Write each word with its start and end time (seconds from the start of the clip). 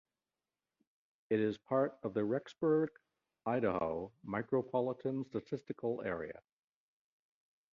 It 1.29 1.39
is 1.39 1.59
part 1.59 1.99
of 2.01 2.15
the 2.15 2.21
Rexburg, 2.21 2.87
Idaho 3.45 4.11
Micropolitan 4.25 5.27
Statistical 5.27 6.01
Area. 6.03 6.41